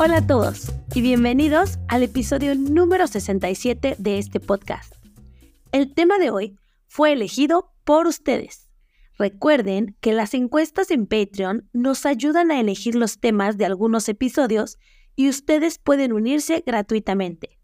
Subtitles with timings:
[0.00, 4.94] Hola a todos y bienvenidos al episodio número 67 de este podcast.
[5.72, 6.56] El tema de hoy
[6.86, 8.68] fue elegido por ustedes.
[9.18, 14.78] Recuerden que las encuestas en Patreon nos ayudan a elegir los temas de algunos episodios
[15.16, 17.58] y ustedes pueden unirse gratuitamente.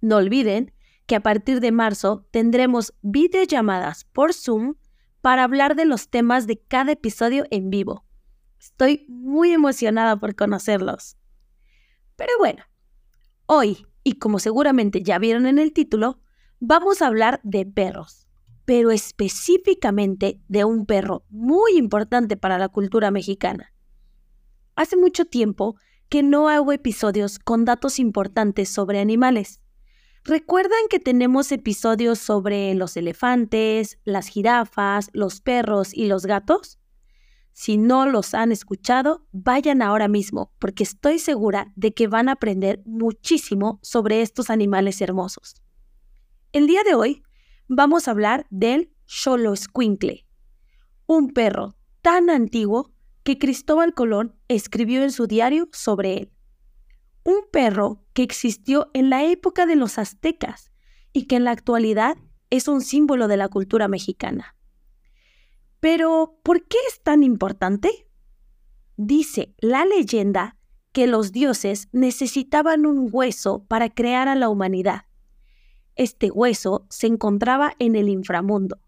[0.00, 0.74] No olviden
[1.06, 4.74] que a partir de marzo tendremos videollamadas por Zoom
[5.20, 8.04] para hablar de los temas de cada episodio en vivo.
[8.58, 11.16] Estoy muy emocionada por conocerlos.
[12.22, 12.62] Pero bueno,
[13.46, 16.20] hoy, y como seguramente ya vieron en el título,
[16.60, 18.28] vamos a hablar de perros,
[18.64, 23.74] pero específicamente de un perro muy importante para la cultura mexicana.
[24.76, 25.74] Hace mucho tiempo
[26.08, 29.60] que no hago episodios con datos importantes sobre animales.
[30.22, 36.78] ¿Recuerdan que tenemos episodios sobre los elefantes, las jirafas, los perros y los gatos?
[37.52, 42.32] Si no los han escuchado, vayan ahora mismo, porque estoy segura de que van a
[42.32, 45.54] aprender muchísimo sobre estos animales hermosos.
[46.52, 47.22] El día de hoy
[47.68, 50.26] vamos a hablar del Xoloscuincle,
[51.06, 52.92] un perro tan antiguo
[53.22, 56.32] que Cristóbal Colón escribió en su diario sobre él
[57.24, 60.72] un perro que existió en la época de los aztecas
[61.12, 62.16] y que en la actualidad
[62.50, 64.56] es un símbolo de la cultura mexicana.
[65.82, 68.06] Pero, ¿por qué es tan importante?
[68.96, 70.56] Dice la leyenda
[70.92, 75.06] que los dioses necesitaban un hueso para crear a la humanidad.
[75.96, 78.78] Este hueso se encontraba en el inframundo.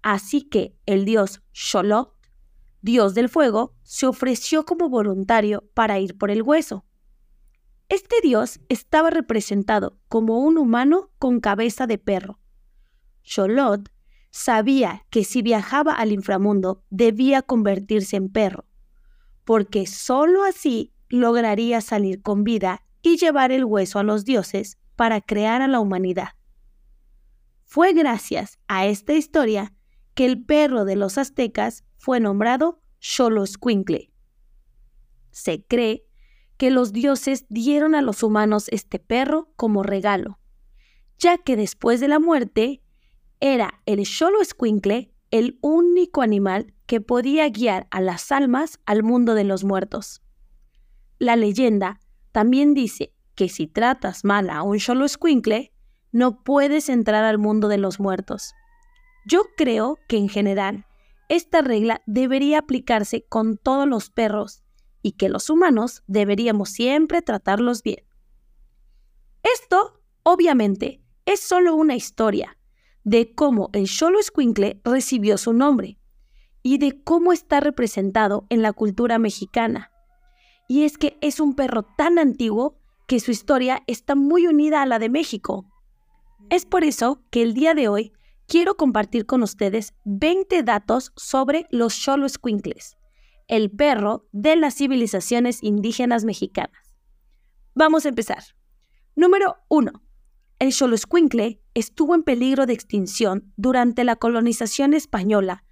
[0.00, 2.14] Así que el dios Xolot,
[2.80, 6.86] dios del fuego, se ofreció como voluntario para ir por el hueso.
[7.90, 12.38] Este dios estaba representado como un humano con cabeza de perro.
[13.22, 13.91] Xolot
[14.32, 18.64] sabía que si viajaba al inframundo debía convertirse en perro,
[19.44, 25.20] porque sólo así lograría salir con vida y llevar el hueso a los dioses para
[25.20, 26.30] crear a la humanidad.
[27.64, 29.74] Fue gracias a esta historia
[30.14, 34.12] que el perro de los aztecas fue nombrado Xoloscuincle.
[35.30, 36.04] Se cree
[36.56, 40.38] que los dioses dieron a los humanos este perro como regalo,
[41.18, 42.81] ya que después de la muerte
[43.42, 49.42] era el Xoloescuincle el único animal que podía guiar a las almas al mundo de
[49.42, 50.22] los muertos.
[51.18, 51.98] La leyenda
[52.30, 55.72] también dice que si tratas mal a un Xoloescuincle,
[56.12, 58.54] no puedes entrar al mundo de los muertos.
[59.26, 60.86] Yo creo que en general
[61.28, 64.62] esta regla debería aplicarse con todos los perros
[65.02, 68.04] y que los humanos deberíamos siempre tratarlos bien.
[69.42, 72.56] Esto, obviamente, es solo una historia
[73.04, 74.18] de cómo el Xolo
[74.84, 75.98] recibió su nombre
[76.62, 79.90] y de cómo está representado en la cultura mexicana.
[80.68, 84.86] Y es que es un perro tan antiguo que su historia está muy unida a
[84.86, 85.66] la de México.
[86.50, 88.12] Es por eso que el día de hoy
[88.46, 92.26] quiero compartir con ustedes 20 datos sobre los Xolo
[93.48, 96.96] el perro de las civilizaciones indígenas mexicanas.
[97.74, 98.42] Vamos a empezar.
[99.14, 99.92] Número 1.
[100.58, 105.64] El Xoloscuincle estuvo en peligro de extinción durante la colonización española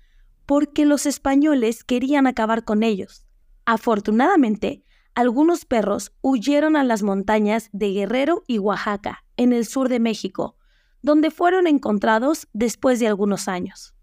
[0.46, 3.24] porque los españoles querían acabar con ellos.
[3.66, 4.82] Afortunadamente,
[5.14, 10.56] algunos perros huyeron a las montañas de Guerrero y Oaxaca, en el sur de México,
[11.02, 13.94] donde fueron encontrados después de algunos años.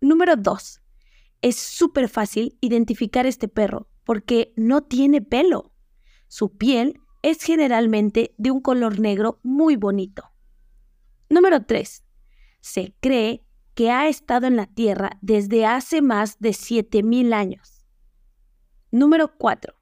[0.00, 0.82] Número 2.
[1.42, 5.72] Es súper fácil identificar este perro porque no tiene pelo.
[6.28, 10.30] Su piel es generalmente de un color negro muy bonito.
[11.28, 12.04] Número 3.
[12.60, 13.44] Se cree
[13.74, 17.84] que ha estado en la Tierra desde hace más de 7.000 años.
[18.90, 19.74] Número 4.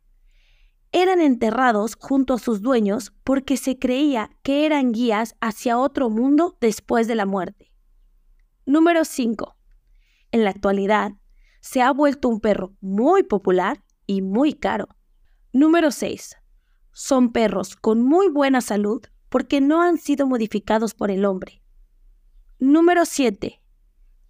[0.90, 6.56] Eran enterrados junto a sus dueños porque se creía que eran guías hacia otro mundo
[6.60, 7.72] después de la muerte.
[8.64, 9.56] Número 5.
[10.32, 11.12] En la actualidad,
[11.60, 14.88] se ha vuelto un perro muy popular y muy caro.
[15.52, 16.36] Número 6.
[16.92, 19.02] Son perros con muy buena salud
[19.34, 21.60] porque no han sido modificados por el hombre.
[22.60, 23.60] Número 7.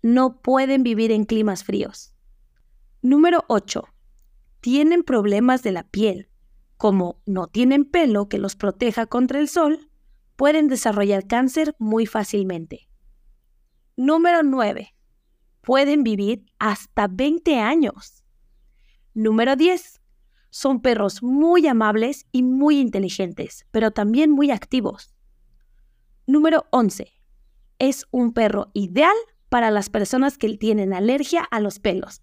[0.01, 2.15] No pueden vivir en climas fríos.
[3.03, 3.85] Número 8.
[4.61, 6.31] Tienen problemas de la piel.
[6.79, 9.91] Como no tienen pelo que los proteja contra el sol,
[10.37, 12.89] pueden desarrollar cáncer muy fácilmente.
[13.99, 14.95] Número 9
[15.61, 18.25] pueden vivir hasta 20 años.
[19.13, 20.01] Número 10.
[20.57, 25.13] Son perros muy amables y muy inteligentes, pero también muy activos.
[26.29, 27.13] Número 11.
[27.81, 29.17] Es un perro ideal
[29.49, 32.23] para las personas que tienen alergia a los pelos.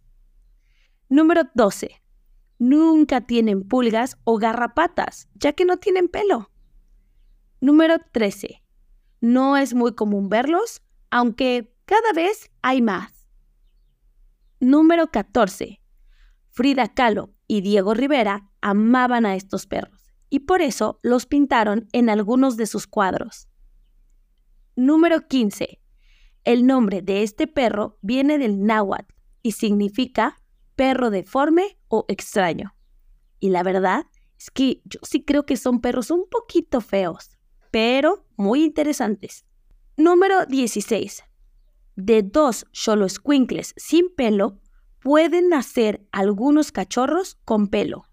[1.10, 2.01] Número 12.
[2.57, 6.51] nunca tienen pulgas o garrapatas, ya que no tienen pelo.
[7.60, 8.63] Número 13.
[9.19, 13.28] No es muy común verlos, aunque cada vez hay más.
[14.62, 15.81] Número 14.
[16.48, 22.09] Frida Kahlo y Diego Rivera amaban a estos perros y por eso los pintaron en
[22.09, 23.50] algunos de sus cuadros.
[24.77, 25.81] Número 15.
[26.45, 30.38] El nombre de este perro viene del náhuatl y significa
[30.77, 32.74] perro deforme o extraño.
[33.42, 34.06] Y la verdad
[34.39, 37.38] es que yo sí creo que son perros un poquito feos,
[37.69, 39.44] pero muy interesantes.
[39.97, 41.25] Número 16.
[41.97, 44.62] De dos squinkles sin pelo
[45.01, 48.06] pueden nacer algunos cachorros con pelo.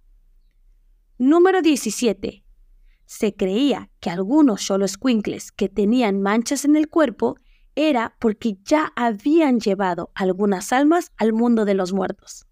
[1.19, 2.44] Número 17.
[3.05, 7.37] Se creía que algunos squinkles que tenían manchas en el cuerpo
[7.75, 12.46] era porque ya habían llevado algunas almas al mundo de los muertos.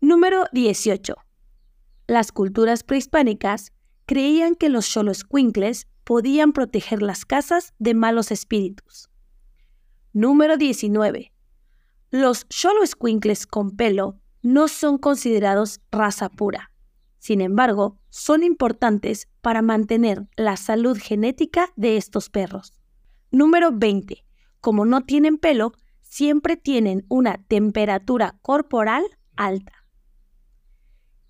[0.00, 1.14] Número 18.
[2.06, 3.72] Las culturas prehispánicas
[4.06, 9.10] creían que los xoloscuincles podían proteger las casas de malos espíritus.
[10.14, 11.32] Número 19.
[12.10, 16.72] Los xoloscuincles con pelo no son considerados raza pura.
[17.18, 22.72] Sin embargo, son importantes para mantener la salud genética de estos perros.
[23.30, 24.24] Número 20.
[24.60, 29.04] Como no tienen pelo, siempre tienen una temperatura corporal
[29.36, 29.84] alta.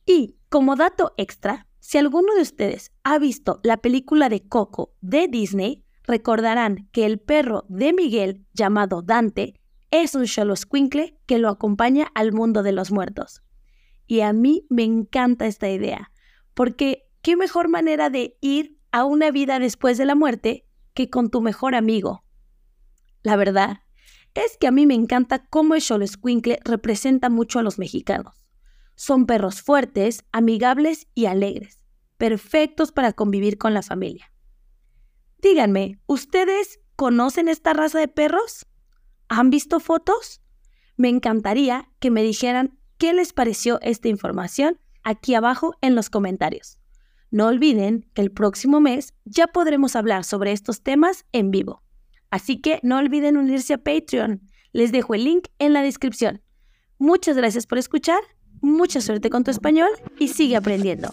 [0.07, 5.27] Y como dato extra, si alguno de ustedes ha visto la película de Coco de
[5.27, 9.57] Disney, recordarán que el perro de Miguel, llamado Dante,
[9.90, 13.43] es un Xoloscuincle que lo acompaña al mundo de los muertos.
[14.06, 16.12] Y a mí me encanta esta idea,
[16.55, 21.31] porque qué mejor manera de ir a una vida después de la muerte que con
[21.31, 22.25] tu mejor amigo.
[23.23, 23.82] La verdad
[24.35, 28.44] es que a mí me encanta cómo el Xoloscuincle representa mucho a los mexicanos.
[28.94, 31.84] Son perros fuertes, amigables y alegres,
[32.17, 34.32] perfectos para convivir con la familia.
[35.41, 38.67] Díganme, ¿ustedes conocen esta raza de perros?
[39.29, 40.41] ¿Han visto fotos?
[40.97, 46.79] Me encantaría que me dijeran qué les pareció esta información aquí abajo en los comentarios.
[47.31, 51.83] No olviden que el próximo mes ya podremos hablar sobre estos temas en vivo.
[52.31, 54.43] Así que no olviden unirse a Patreon.
[54.73, 56.43] Les dejo el link en la descripción.
[56.99, 58.21] Muchas gracias por escuchar,
[58.61, 61.13] mucha suerte con tu español y sigue aprendiendo.